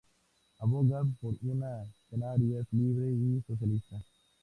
[0.57, 4.03] Abogan por una Canarias libre y socialista.